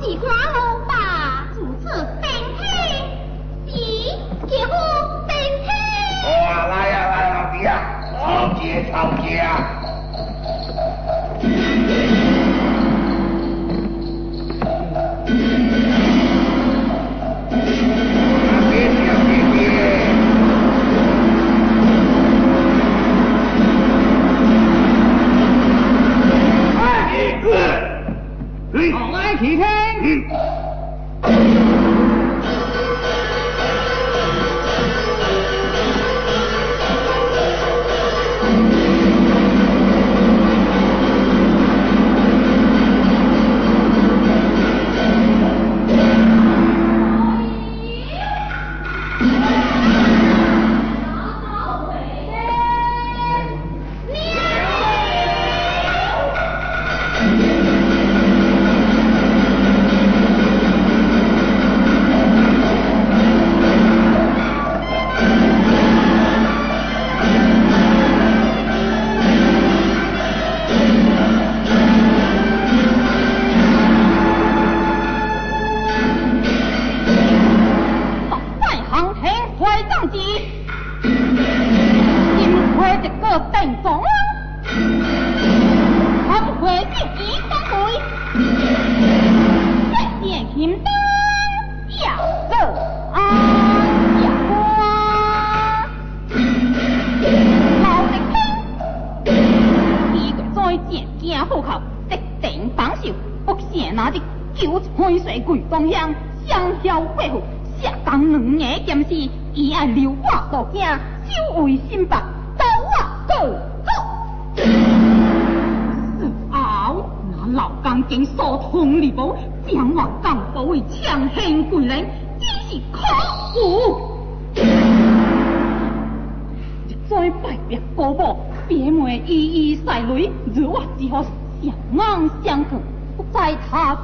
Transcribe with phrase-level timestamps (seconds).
[0.00, 2.60] 几块老大，主此并起，
[3.66, 4.70] 是结婚
[5.26, 5.34] 并
[5.64, 5.66] 起。
[6.44, 7.72] 哇，来呀来呀，老弟啊，
[8.20, 9.82] 好接好接啊！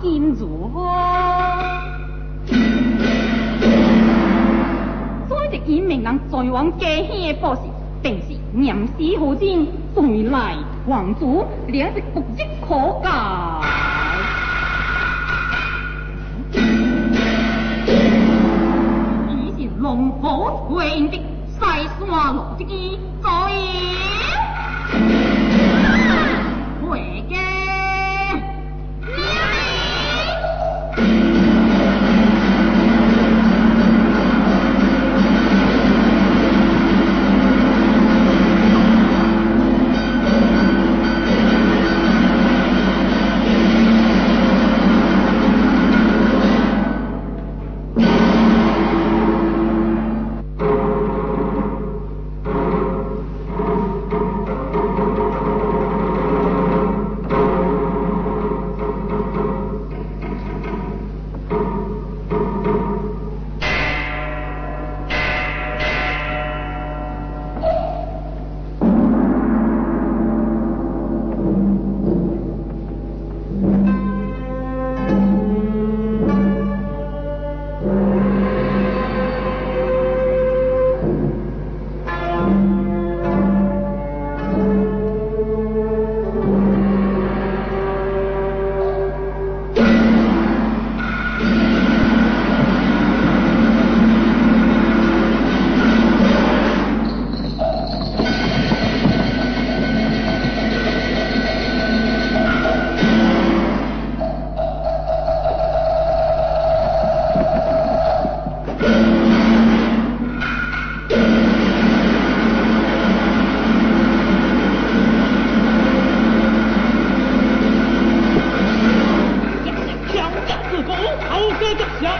[0.00, 1.84] 金如花，
[5.28, 7.60] 所以一名人在往家乡的报时，
[8.02, 10.56] 定是念诗好经，再来
[10.88, 13.08] 皇族，两是不日可解。
[19.28, 21.20] 已是龙虎回的
[21.62, 23.52] 西山路之机，在回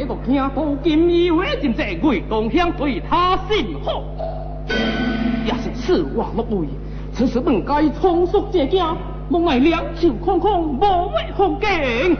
[0.00, 0.50] 这个听到
[0.82, 4.02] 金义伟真济贵东乡对他甚好，
[5.44, 6.68] 也是此话不为。
[7.12, 8.96] 此时本该仓促借家，
[9.28, 12.16] 莫爱两手空空，无谓风景。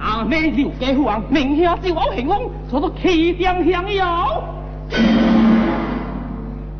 [0.00, 4.04] 阿妹刘家父王名下就我行翁，坐到气定享有。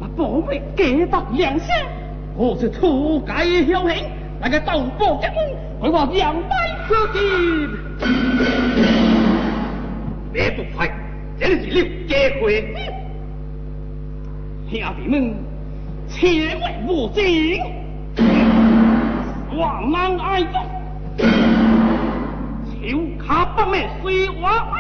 [0.01, 1.69] 那宝贝给得良心，
[2.37, 4.05] 我是出界孝行，
[4.45, 5.37] 那个斗宝结婚，
[5.83, 6.51] 为我两败
[6.89, 7.21] 此地。
[10.33, 10.91] 别不快，
[11.39, 12.75] 这是刘家会。
[14.69, 15.33] 兄弟们，
[16.09, 17.63] 千万勿惊，
[19.57, 20.61] 万难爱中，
[22.67, 24.77] 手卡不灭水瓦威。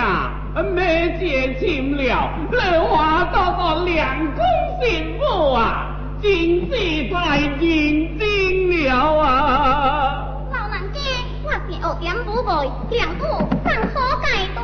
[0.00, 0.32] 呀，
[0.74, 1.52] 梅姐
[1.94, 4.42] 了，来话多多两公
[4.80, 6.30] 幸福啊，真
[6.70, 6.72] 是
[7.12, 8.24] 太认真
[8.70, 10.24] 了啊。
[10.50, 10.98] 老人家，
[11.44, 12.48] 我是二点五岁，
[12.96, 13.24] 两步
[13.62, 14.58] 上好阶段。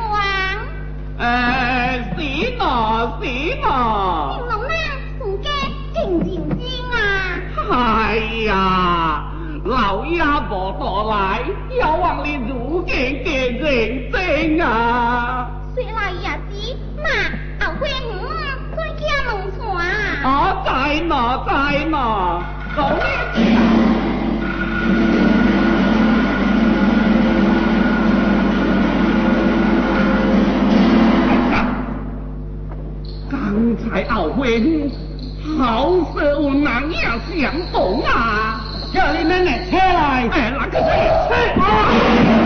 [1.19, 2.61] 哎，是嘛
[3.21, 3.23] 是
[3.61, 3.65] 嘛。
[4.33, 4.73] 金龙呢，
[5.19, 5.45] 人家
[5.93, 6.95] 真认真啊。
[7.69, 8.15] 哎
[8.45, 8.96] 呀。
[9.67, 11.41] 老鸭婆到来，
[11.77, 15.49] 要望你如今给认真啊！
[15.75, 17.09] 谁来爷子，妈，
[17.59, 18.17] 阿辉母，
[18.73, 19.85] 快去弄船。
[20.23, 22.41] 啊，在哪，在哪？
[22.77, 23.37] 走一。
[33.29, 34.89] 刚才阿辉母
[35.57, 36.97] 好色，我难也
[37.41, 38.56] 想懂啊。
[38.93, 40.29] 叫你们来拆来！
[40.31, 40.89] 哎，哪个谁？
[41.31, 41.35] 哎！
[41.59, 42.36] 啊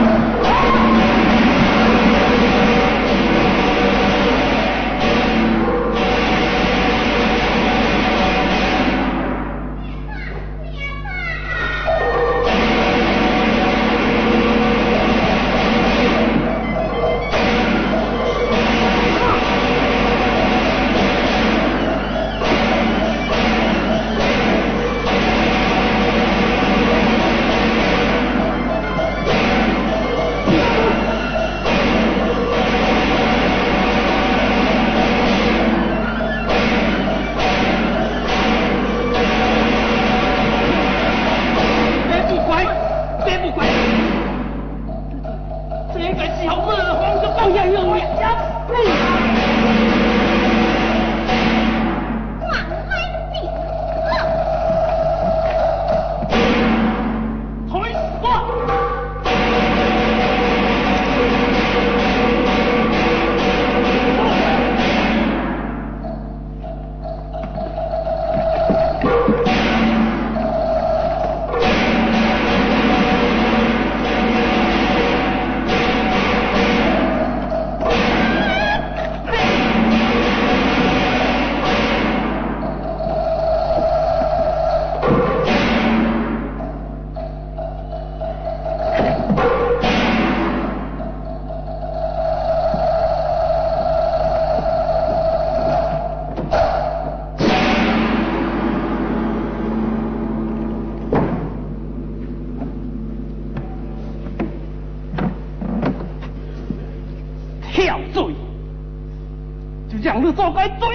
[110.33, 110.90] 走，快走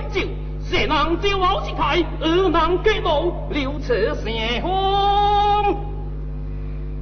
[0.00, 0.20] 饮酒，
[0.62, 5.76] 谁能酒后失态，而能给路，留此邪风。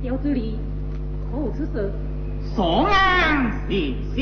[0.03, 0.59] 吊子里
[1.31, 1.93] 可有此事？
[2.55, 3.73] 所安是
[4.15, 4.21] 是，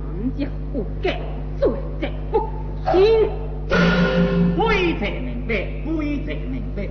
[0.00, 1.20] 行者不改，
[1.60, 1.68] 罪
[2.00, 2.48] 在不
[2.84, 3.28] 轻。
[3.68, 6.88] 非则明白，非则明白。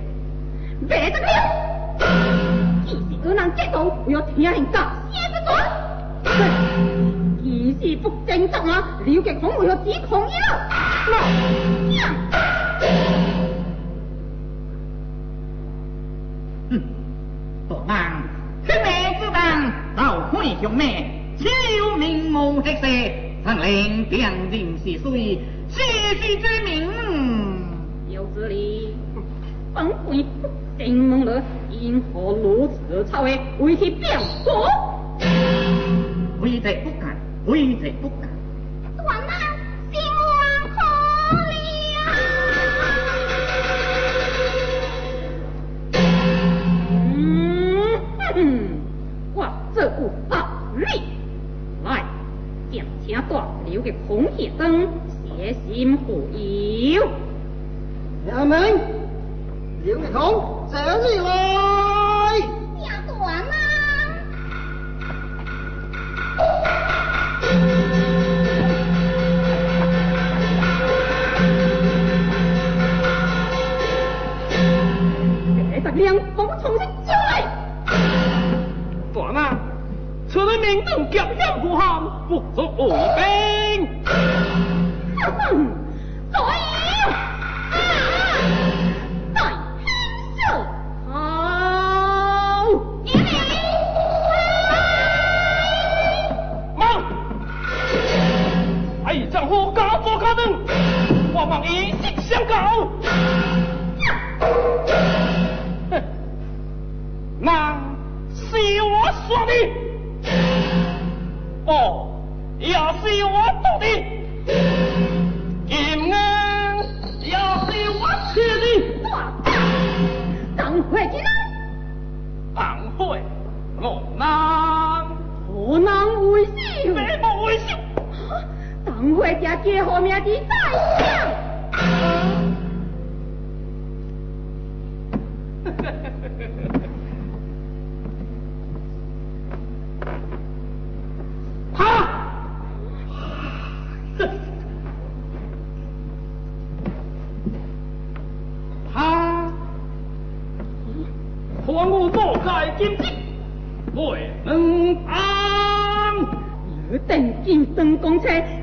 [0.88, 1.26] 别得了！
[2.86, 7.17] 既是二人结道，我要听人讲先不准。
[7.42, 10.68] 既是不正则啊，刘吉孔为何指控你了？
[16.70, 16.72] 哼，
[17.86, 18.12] 大人，
[18.66, 18.88] 天命
[19.20, 19.38] 之当，
[19.96, 21.08] 道会向咩？
[21.38, 21.46] 岂
[21.78, 22.86] 有名无黑色？
[23.44, 25.40] 曾令辨人是谁？
[25.68, 25.80] 世
[26.16, 26.90] 事之名。
[28.10, 28.94] 有这里，
[29.72, 34.66] 本会不正门了，因何如此操为为其表果？
[36.40, 36.90] 为贼不，
[37.48, 38.28] 为贼不敢。
[38.94, 39.32] 断了，
[39.90, 40.36] 心亡
[40.76, 40.76] 可
[41.32, 41.50] 了。
[48.36, 48.38] 嗯，
[49.32, 50.84] 我这不道理。
[51.84, 52.04] 来，
[52.70, 54.86] 将请断留给孔铁灯，
[55.24, 57.08] 写心护佑。
[58.30, 58.78] 衙门，
[59.86, 61.26] 刘玉孔，这里来。
[62.84, 63.54] 呀，断了。
[75.98, 77.42] 两风重新招来。
[79.12, 79.58] 大人，
[80.28, 83.88] 此人明灯强向不汉，不足为兵。
[85.20, 85.26] 哼，
[86.30, 86.46] 左右，
[89.34, 89.36] 在
[89.82, 89.84] 天
[90.36, 90.40] 上
[91.10, 91.12] 好，
[93.02, 93.06] 一
[96.76, 96.80] 忙，
[99.04, 100.40] 哎，丈夫家做家灯，
[101.34, 102.86] 我望以息相告。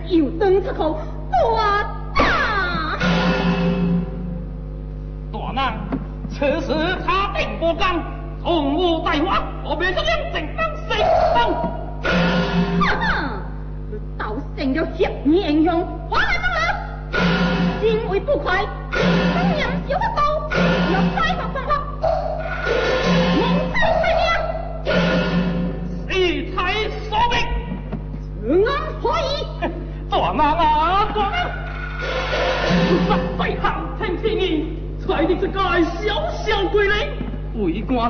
[0.10, 0.98] 有灯出口，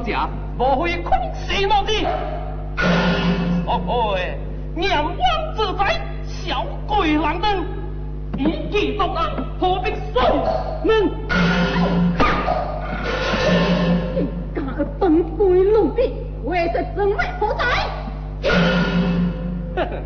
[0.06, 2.06] 者无会空死莫之。
[3.66, 3.78] 所
[4.14, 4.38] 谓
[4.76, 5.16] 念王
[5.56, 7.66] 自在，小鬼难登，
[8.38, 9.18] 一计独能，
[9.60, 10.22] 何必谁
[10.84, 11.10] 能？
[14.14, 16.14] 你家个本归路地，
[16.44, 17.66] 为是怎为何在？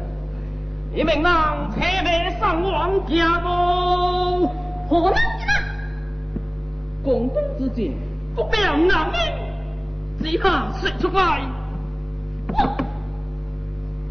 [0.94, 4.48] 你们人车尾上王家母，
[4.88, 5.52] 何能之呢？
[7.04, 7.94] 广东之间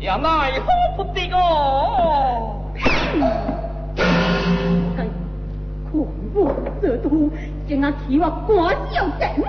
[0.09, 0.67] 也奈何
[0.97, 2.65] 不得哦。
[5.91, 6.03] 狂
[6.35, 7.31] 我这都，
[7.67, 9.45] 竟然替我官小姐妹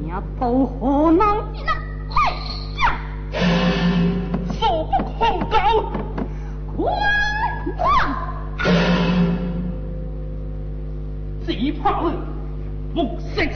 [0.00, 1.72] 你都何能之呢？
[2.08, 2.14] 快
[2.78, 2.82] 呀！
[4.60, 5.56] 手不控高，
[6.76, 6.78] 快
[7.76, 7.82] 快！
[11.44, 11.48] 只
[11.82, 12.12] 怕了
[13.34, 13.48] 三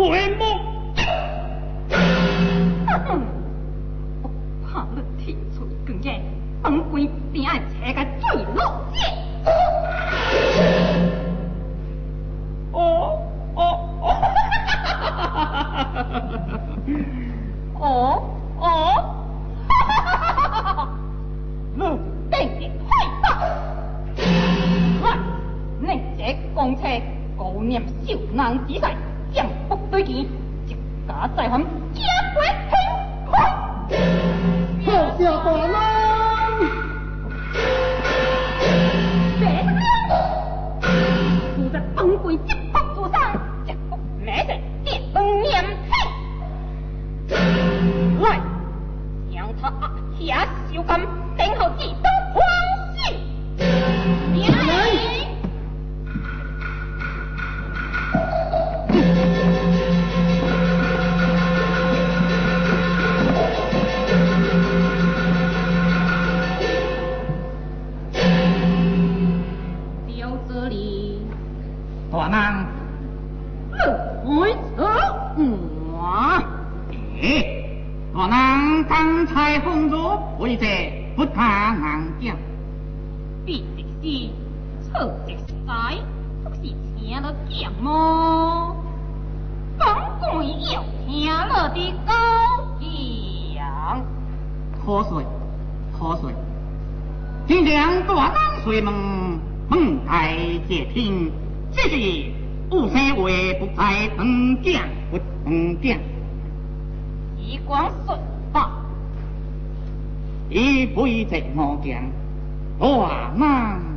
[0.00, 0.49] corremos!
[94.84, 95.24] 喝水，
[95.92, 96.32] 喝水。
[97.46, 98.92] 今天我当水门
[99.68, 100.36] 门台
[100.68, 101.30] 接听，
[101.70, 102.34] 谢谢你。
[102.70, 103.00] 吴话
[103.58, 105.98] 不在门讲，不门讲。
[107.36, 108.18] 一光说
[108.52, 108.70] 罢，
[110.48, 112.02] 一杯宜在我讲，
[112.78, 113.89] 我忙。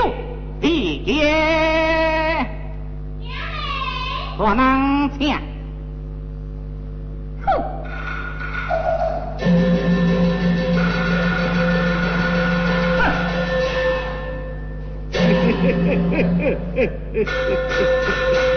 [0.00, 0.14] 有
[0.62, 2.46] 一爹，
[4.38, 5.38] 不能见。
[7.44, 7.46] 哼！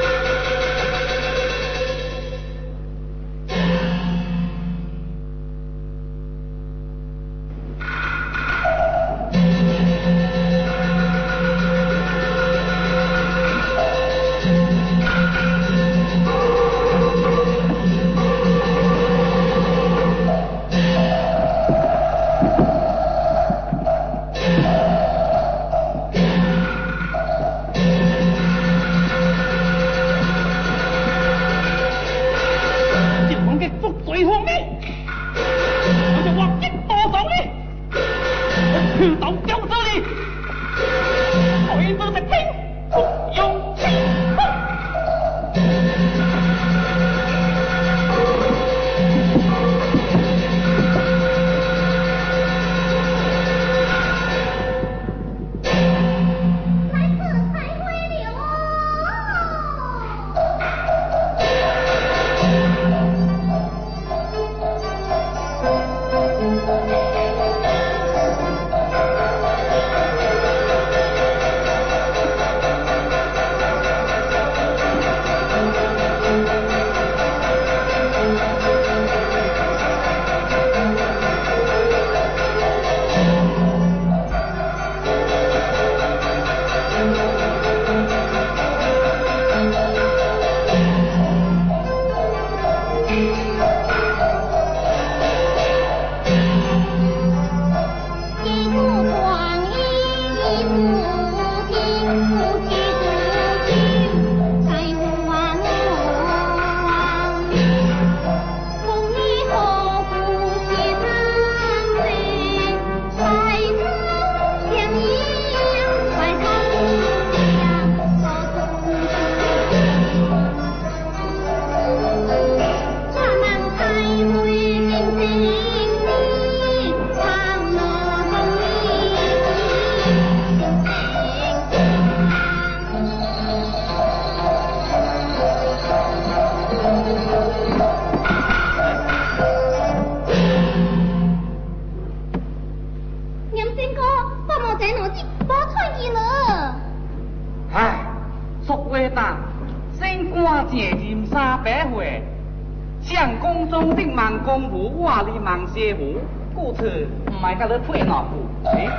[157.44, 158.70] 此唔系甲你配哪副。
[158.70, 158.90] 诶，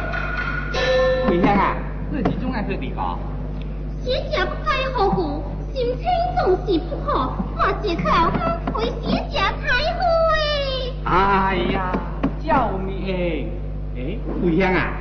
[1.26, 1.76] 桂香啊，
[2.10, 3.18] 你是种爱去地方？
[4.02, 5.42] 写家不该何故，
[5.72, 6.04] 心情
[6.36, 8.30] 总是不好，我只靠
[8.66, 10.04] 陪写家才会。
[11.04, 11.92] 哎呀，
[12.44, 13.48] 叫你
[13.96, 14.92] 诶，桂香啊，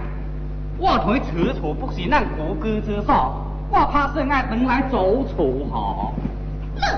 [0.77, 6.13] 我同你此处不是咱国歌之所，我怕是爱等来走错哈。
[6.75, 6.89] 你怎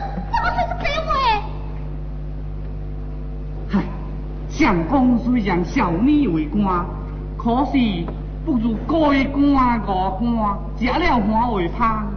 [0.44, 1.12] 么会是这话？
[3.68, 3.84] 嗨，
[4.66, 6.84] 相公虽然小你为官，
[7.38, 7.78] 可是
[8.44, 9.86] 不如该官五
[10.18, 12.08] 官，食了还为芳。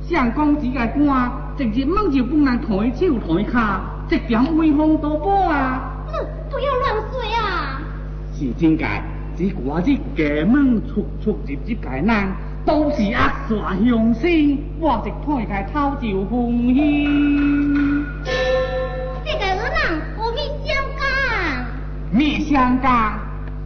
[0.00, 5.82] 相公只个官，直接猛就不能抬手抬脚，这点威风多宝啊！
[6.06, 6.14] 你
[6.50, 7.82] 不要乱说啊！
[8.32, 9.02] 是真该，
[9.36, 12.32] 只我这家门出出入入个人，
[12.64, 18.37] 都是恶煞相生，我直推开偷就风险。
[22.18, 23.12] 咩相干？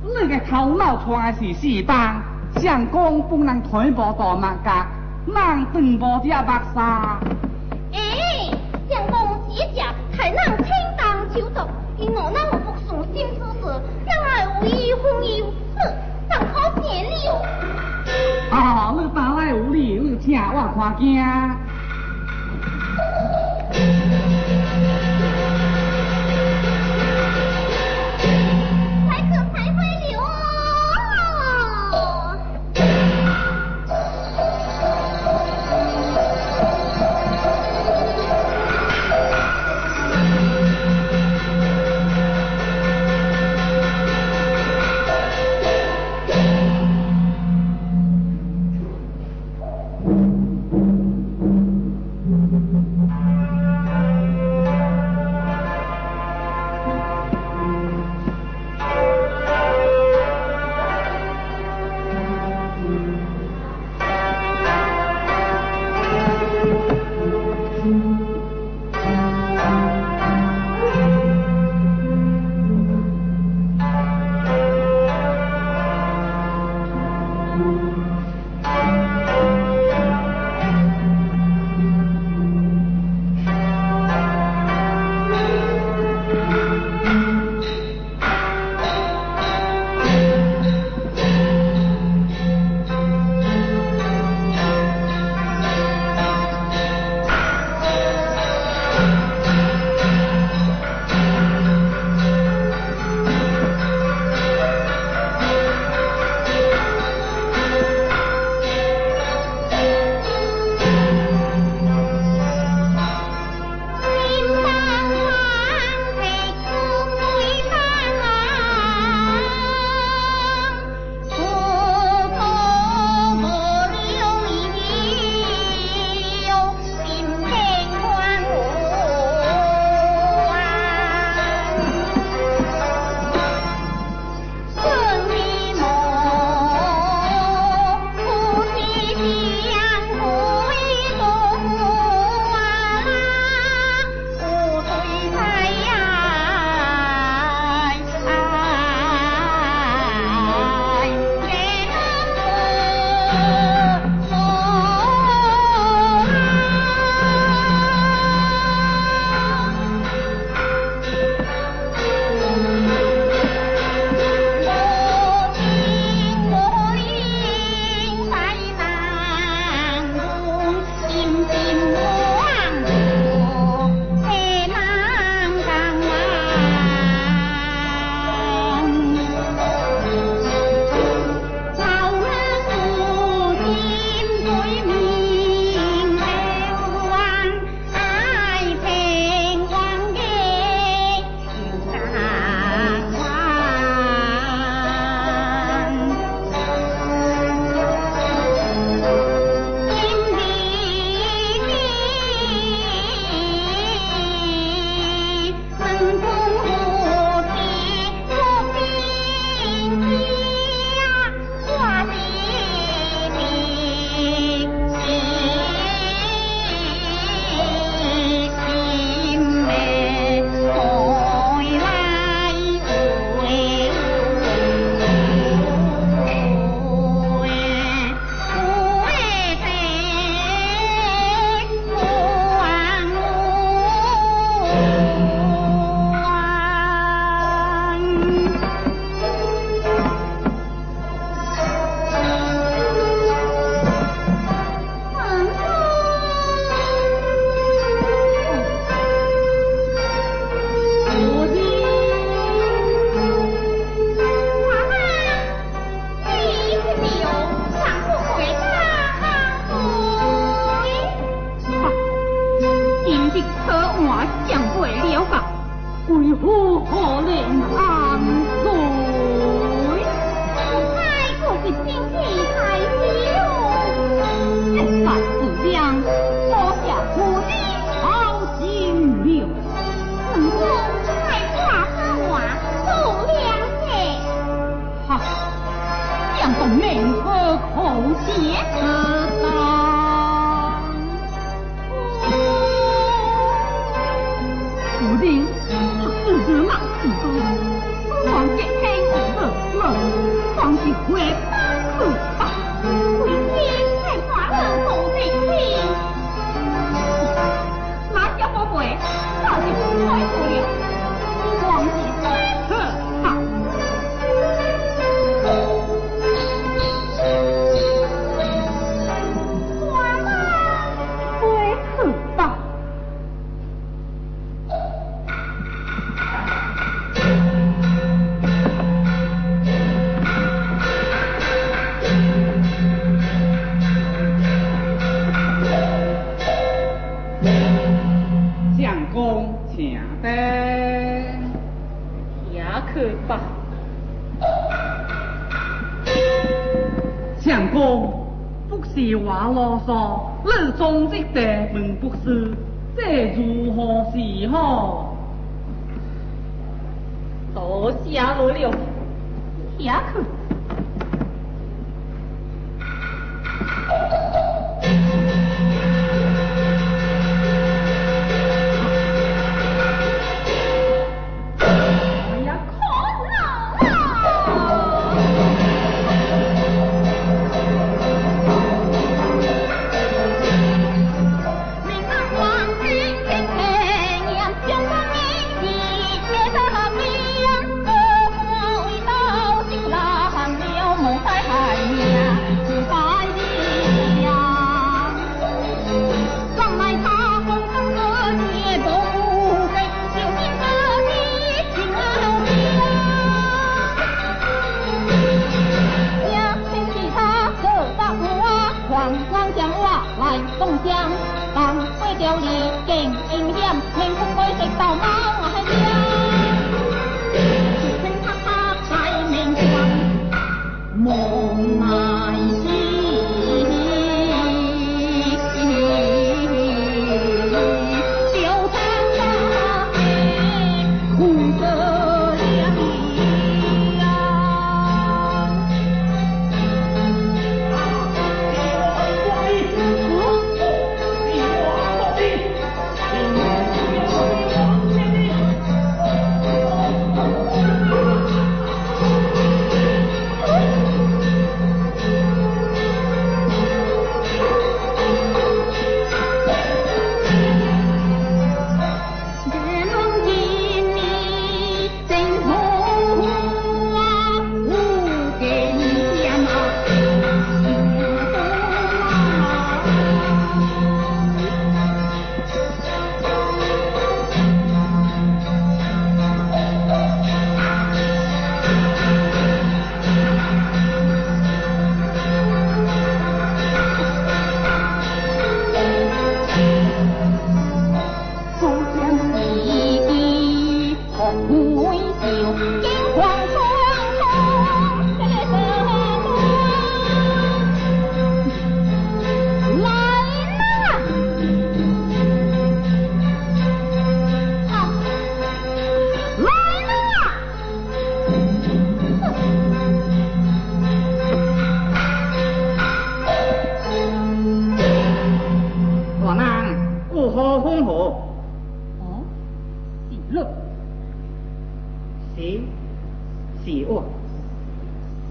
[0.03, 2.20] 你个头脑出来是四班，
[2.57, 4.86] 相公不能推步大马甲，
[5.26, 7.18] 人断步只目沙。
[7.94, 8.50] 哎，
[8.90, 10.66] 相公写家才能轻
[10.98, 15.42] 当手足，因我那我不顺心之事，将来有意婚姻，
[15.74, 15.80] 哼，
[16.28, 17.16] 怎可见了？
[18.50, 21.18] 哦，你打来有理，你请我看惊。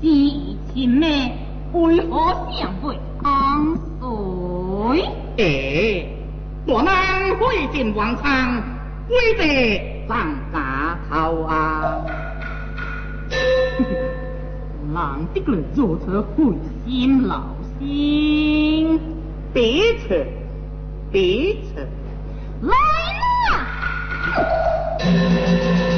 [0.02, 1.38] 弟亲妹
[1.74, 2.98] 为何相会？
[3.24, 5.06] 王水
[5.38, 6.10] 诶，
[6.66, 6.92] 我能
[7.38, 8.64] 会进王仓，
[9.08, 12.04] 贵得张家头啊！
[14.92, 16.54] 难的了如此会
[16.86, 17.44] 心劳
[17.80, 19.00] 心，
[19.54, 20.26] 彼此
[21.12, 21.88] 彼此，
[22.62, 22.74] 来
[23.52, 23.68] 啦！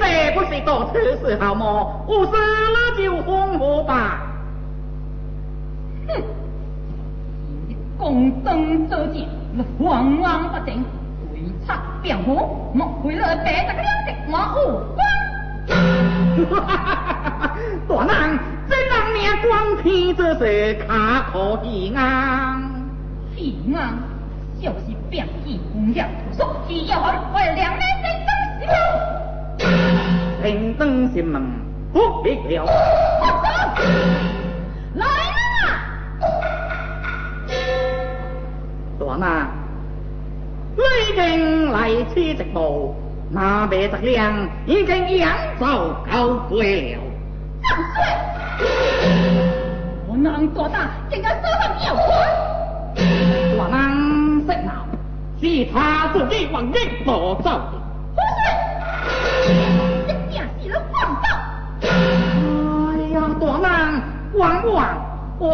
[0.00, 1.64] 这不是个特色好吗？
[2.06, 4.20] 我死了就红火吧。
[6.06, 6.22] 哼，
[7.98, 9.26] 共登作践，
[9.78, 10.84] 往往不正，
[11.30, 14.56] 鬼差变火，莫为了白这个两的马虎
[14.94, 14.98] 光。
[17.88, 18.38] 大人，
[18.68, 19.48] 真人命光
[19.82, 20.42] 天这是
[20.86, 20.88] 卡
[21.32, 21.98] 可以安？
[23.36, 23.38] 是
[23.74, 23.76] 啊，
[24.60, 24.76] 就是
[25.10, 26.00] 变气不要，
[26.36, 27.08] 说起要还
[27.48, 28.06] 有两面争
[28.60, 28.72] 争。
[30.42, 31.40] 平登心门，
[31.92, 32.64] 不必了。
[34.94, 35.06] 来
[38.98, 39.48] 人大人，
[40.76, 40.78] 已
[41.14, 42.94] 经来此直步，
[43.30, 45.28] 那边的亮已经扬
[45.58, 45.66] 州
[46.10, 47.00] 告归了。
[50.06, 52.06] 我能做大，竟敢说上要官。
[53.58, 53.78] 大人
[54.46, 54.70] 色闹，
[55.40, 57.72] 是他自己往日所走的。
[64.38, 64.78] 人，冤枉，
[65.40, 65.50] 冤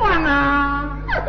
[0.00, 0.98] 枉啊！
[1.08, 1.28] 哼哼，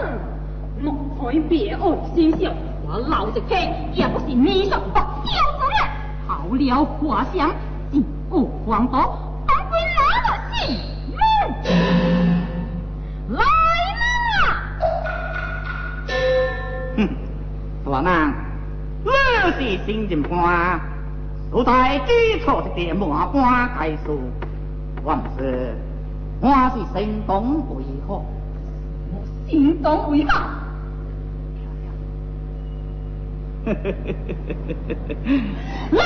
[0.81, 0.85] 莫
[1.19, 1.81] 开别爱
[2.15, 2.49] 心笑，
[2.87, 3.53] 我老一批
[3.93, 5.03] 也不是你上不孝
[5.59, 5.77] 子人。
[6.25, 7.51] 好了话想，
[7.91, 10.79] 进过黄岛，当归拿了性
[11.11, 11.17] 命。
[13.29, 13.39] 来
[14.01, 14.07] 啦！
[16.95, 16.97] 哼，
[17.83, 18.33] 大人，
[19.03, 19.07] 你
[19.77, 20.79] 是新人官，
[21.51, 24.17] 素在基础一点满官概述，
[25.03, 25.75] 我不是，
[26.41, 28.21] 我是心动为何？
[29.47, 30.31] 心动为何？
[35.91, 36.05] 来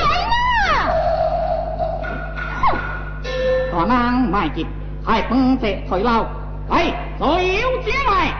[3.72, 3.90] 大人
[4.30, 4.66] 卖急，
[5.04, 6.24] 还本着退老。
[6.70, 8.34] 来，左右进来。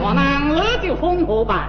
[0.00, 0.24] 我们
[0.56, 1.68] 二就封火吧。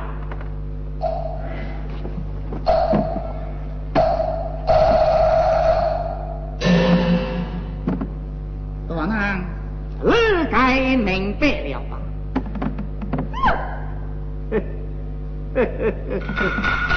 [10.79, 11.99] 该明白了吧？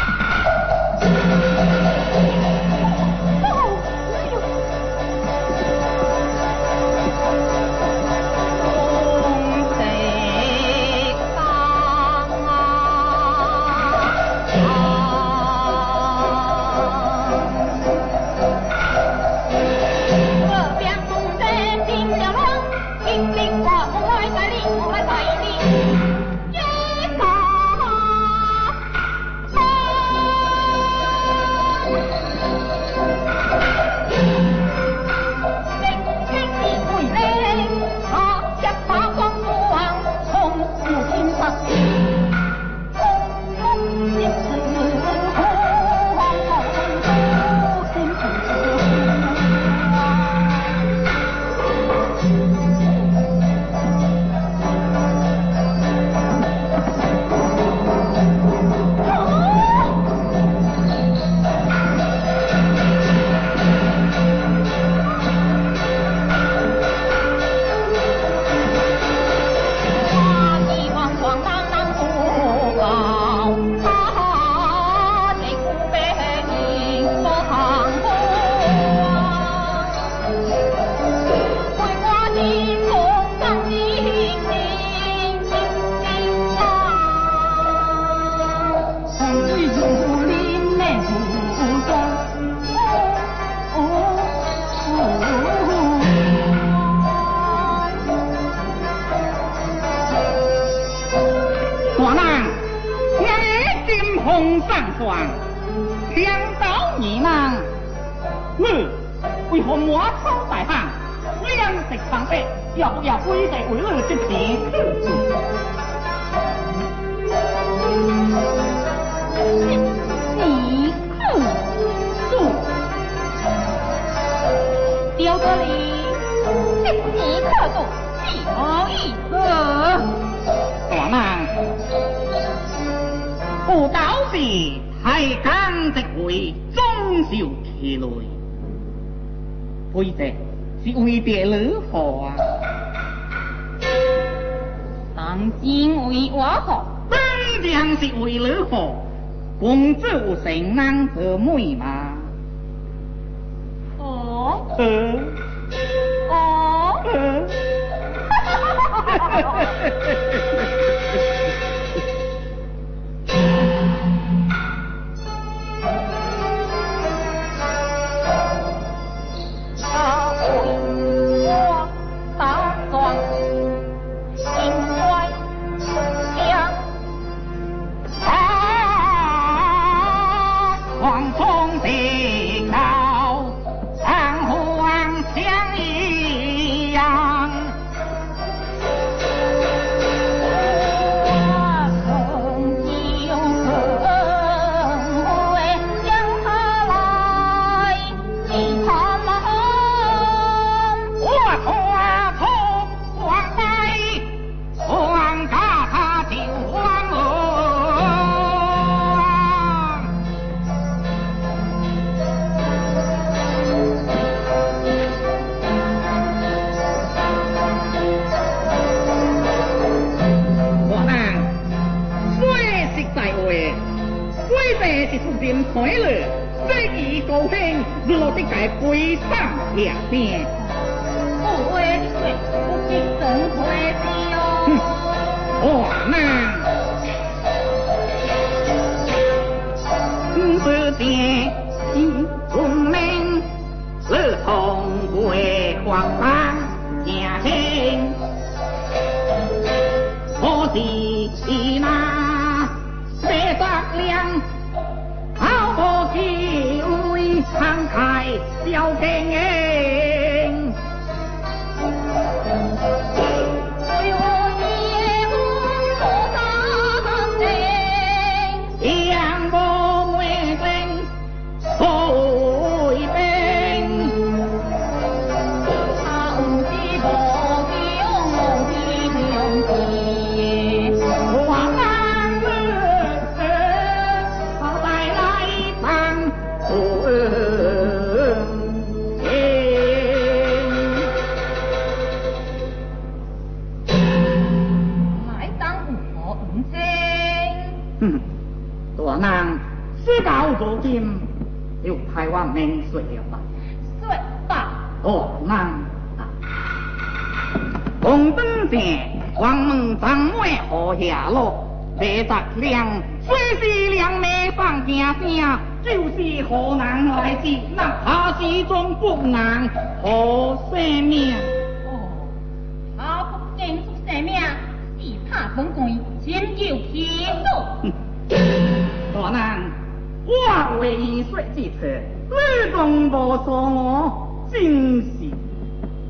[331.63, 335.31] 之词，你总无说我，真是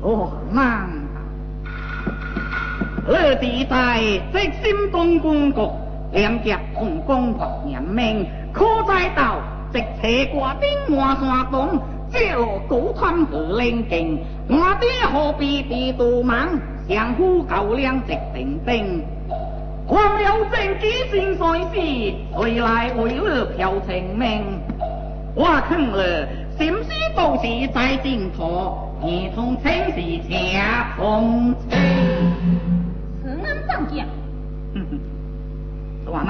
[0.01, 0.89] 哦难。
[3.07, 4.01] 二弟在
[4.31, 5.75] 直心东公国，
[6.13, 9.41] 两脚红光或严命，可在道
[9.71, 11.79] 直斜挂顶换山东，
[12.09, 16.47] 这路高川河冷劲，我爹何必地度忙，
[16.87, 19.03] 相夫狗两直定定。
[19.85, 24.41] 狂了正几先在时，谁来为了嫖情命？
[25.35, 26.27] 我坑了，
[26.59, 28.43] 心思都是在净土，
[29.01, 31.71] 儿童情是恰同情。
[33.23, 34.05] 此恩上将，
[34.75, 34.99] 哼哼，
[36.05, 36.23] 大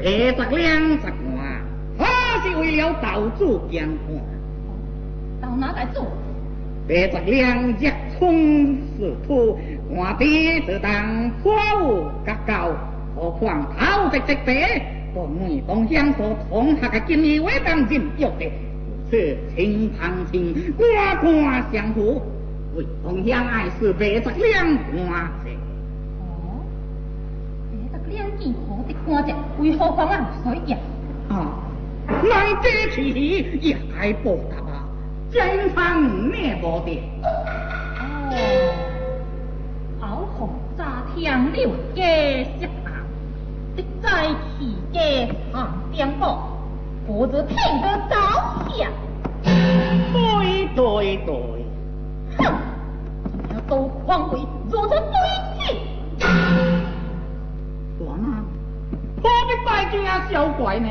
[0.00, 1.06] 人，白十两十
[1.36, 1.60] 万，
[1.98, 2.00] 他
[2.42, 4.16] 是为了道主健康。
[5.42, 6.06] 到哪来做？
[6.88, 9.58] 白十两只冲是土，
[9.90, 11.52] 我爹就当破
[11.82, 12.72] 屋格高，
[13.14, 22.22] 何况头直直白，当门当乡所同学的金义为当任约的，如此情旁情，官官相护，
[22.74, 24.96] 为同乡爱是白十两官
[25.44, 25.50] 者。
[26.20, 26.64] 哦，
[27.70, 30.78] 这个两件好的官职，为何方案水呀？
[31.28, 31.68] 啊，
[32.06, 33.12] 那这起
[33.60, 34.88] 也该报答啊，
[35.30, 36.98] 真方灭无的。
[38.00, 38.34] 哦，
[40.00, 42.02] 好红炸天六家
[42.58, 42.92] 食堂，
[43.76, 45.00] 的在起家
[45.52, 46.36] 行颠簸，
[47.06, 48.14] 否则骗得着
[48.76, 48.90] 想。
[49.42, 51.64] 对对对，
[52.38, 52.40] 哼，
[53.52, 54.38] 要都皇位
[54.70, 54.96] 如此对
[55.58, 55.60] 气。
[56.18, 56.28] 大
[57.98, 58.08] 人，
[59.22, 59.94] 何必拜见
[60.30, 60.88] 小怪呢？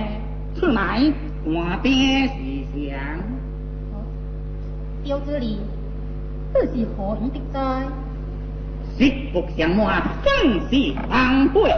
[0.55, 1.11] 此乃
[1.45, 2.33] 我爹是
[2.73, 2.99] 想。
[5.03, 5.59] 小子里，
[6.53, 7.87] 这是何以的哉？
[8.97, 11.71] 实不相瞒，正是狼狈。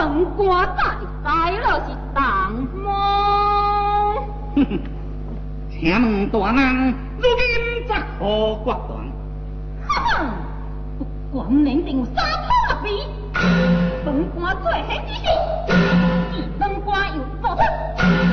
[0.00, 0.82] 本官在
[1.22, 1.28] 在
[1.58, 2.88] 了是当么。
[4.56, 4.80] 哼哼，
[5.70, 7.44] 请问大人，如今
[7.86, 8.24] 作何
[8.64, 8.90] 决断？
[9.86, 10.24] 哈哈，
[10.98, 12.88] 不管能定三头六臂，
[14.02, 15.20] 本官最恨之事，
[16.32, 17.60] 是本官又做出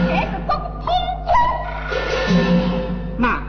[0.07, 0.87] 这是国通
[1.25, 1.29] 通。
[3.17, 3.43] 那，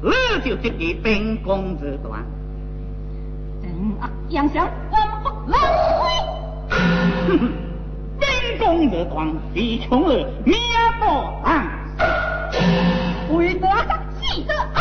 [0.00, 0.12] 你
[0.44, 2.24] 就这个兵工之断。
[3.60, 3.68] 真
[4.00, 6.41] 恶将相，万不能亏。
[7.28, 7.40] 哼哼，
[8.18, 8.26] 兵
[8.58, 9.14] 工之断
[9.54, 9.56] 是
[9.86, 10.08] 穷儿
[10.44, 10.54] 命
[10.98, 11.02] 不
[11.44, 11.46] 当。
[13.30, 13.88] 为得上
[14.20, 14.76] 气得懊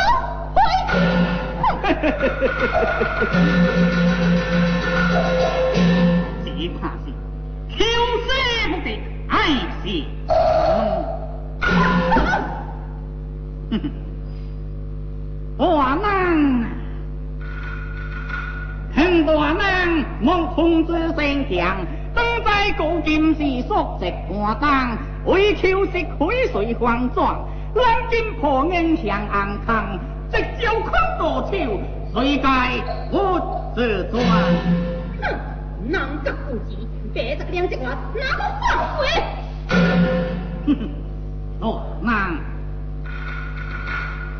[6.43, 6.47] 只
[6.79, 7.03] 怕是
[7.69, 7.75] 求
[8.25, 8.27] 死
[8.69, 8.87] 不得，
[9.29, 9.35] 爱
[9.83, 9.85] 是
[13.69, 13.81] 哼哼，
[15.57, 15.95] 大
[19.25, 21.77] 大人望通知丞相，
[22.13, 29.99] 等在高金是索直官当，为求是亏水黄庄，南京破影向安康，
[30.31, 32.79] 直招昆多手，谁该
[33.11, 33.39] 不
[33.75, 34.21] 自转？
[35.21, 35.29] 哼！
[35.87, 39.07] 人格不济，别这个两只话哪个放水？
[40.65, 40.89] 哼哼，
[41.61, 42.31] 哦，那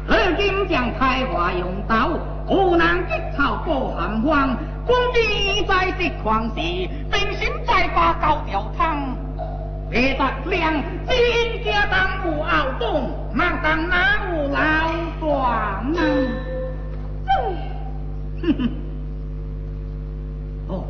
[0.08, 2.10] 如今将开化用刀，
[2.48, 9.16] 无能一草过寒荒，公敌在这狂时，兵心再把高调汤。
[9.90, 10.74] 别得两
[11.06, 14.58] 金家当无熬冬，难当哪有老
[15.20, 16.00] 短呢？
[18.42, 18.70] 哼哼。
[20.68, 20.86] 哦，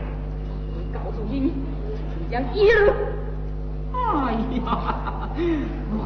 [0.72, 1.52] 我告诉你，你
[2.30, 2.92] 将一路，
[3.94, 5.30] 哎呀，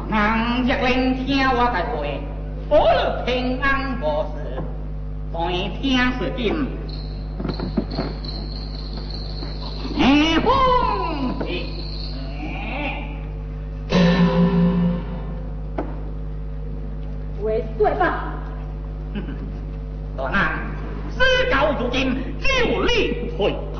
[0.09, 1.93] 人家能听我个话，
[2.69, 4.03] 我了平安无
[4.33, 4.63] 事，
[5.33, 5.51] 万
[5.81, 6.67] 听是金。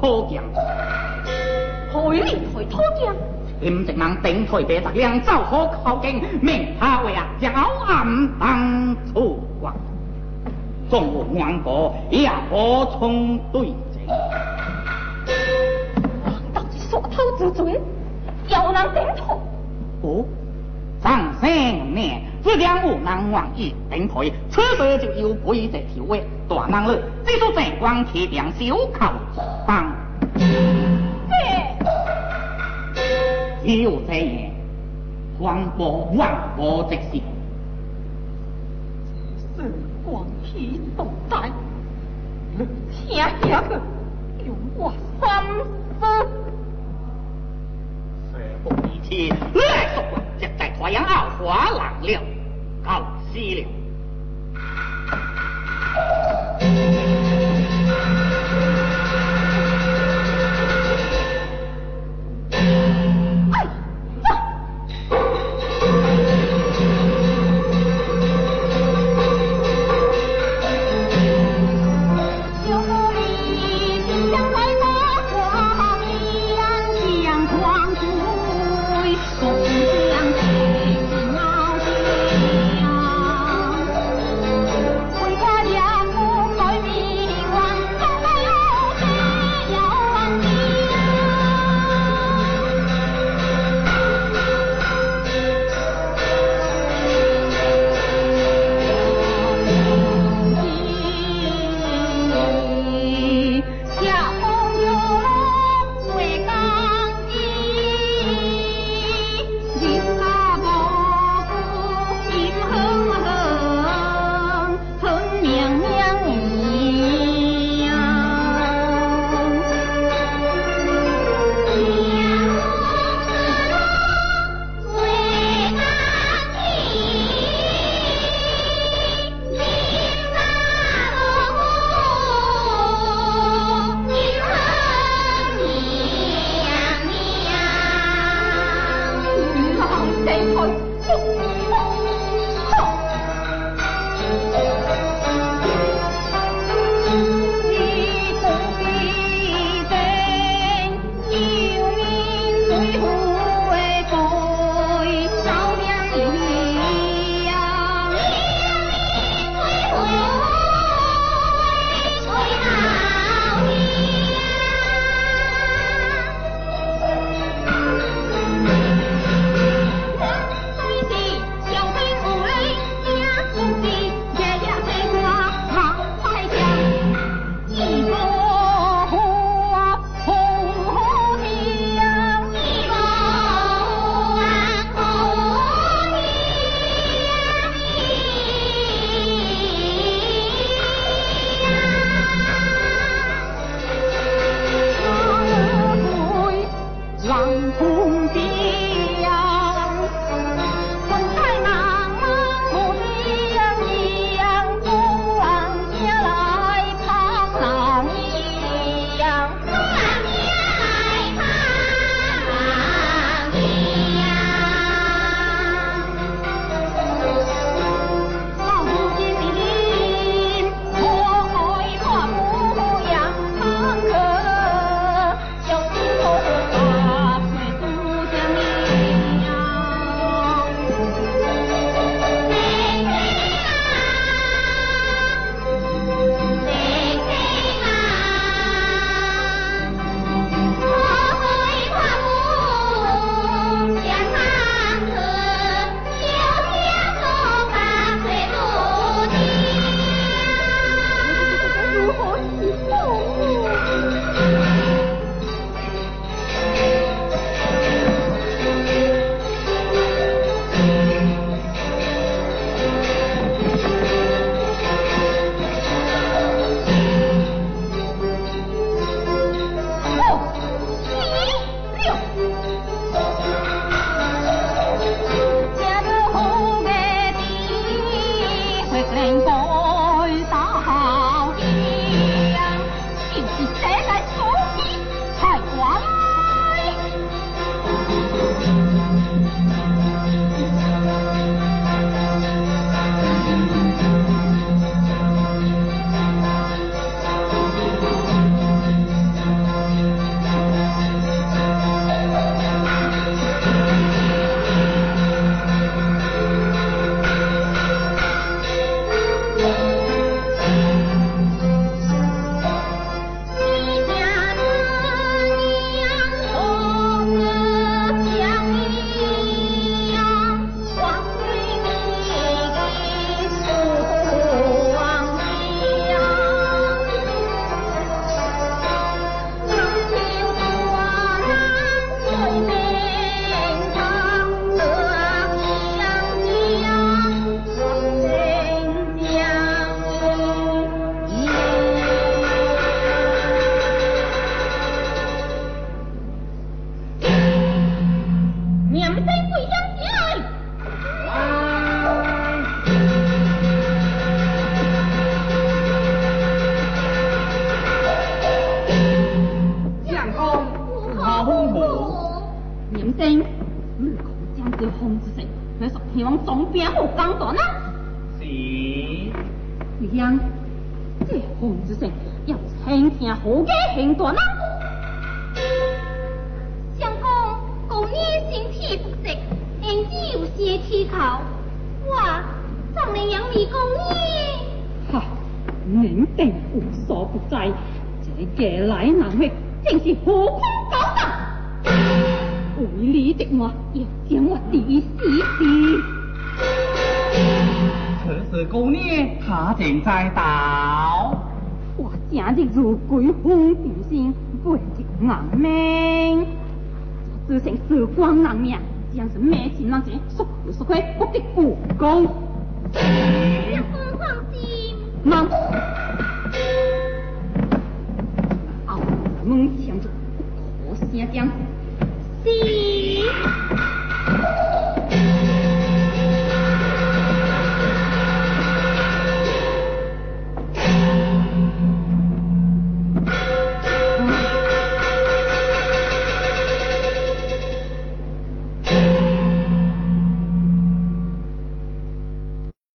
[0.04, 0.44] 那。
[4.66, 7.52] 别十两走好靠近，明他为啊骄
[7.86, 9.74] 暗当初啊，
[10.90, 14.06] 纵无王国也无从对阵。
[16.54, 17.82] 到底耍偷之罪，
[18.50, 19.42] 有人顶头。
[20.02, 20.26] 哦，
[21.02, 21.50] 上三
[21.94, 27.00] 年，只将无能王一顶台，此时就有鬼在条尾，大难了。
[27.26, 29.14] 这座正光铁梁，小靠
[29.66, 29.96] 帮。
[33.66, 34.52] 有这样，
[35.40, 37.24] 黄波万波直线，
[39.56, 39.72] 神
[40.06, 41.50] 光体动态，
[42.92, 43.48] 听下去
[44.46, 45.30] 用我心
[45.98, 46.06] 思，
[48.64, 50.04] 说不天，来说
[50.40, 52.22] 将在太阳傲华浪了，
[52.84, 53.68] 告息了。